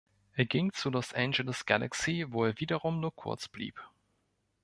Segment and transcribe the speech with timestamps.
[0.33, 3.79] Er ging zu Los Angeles Galaxy, wo er wiederum nur kurz blieb.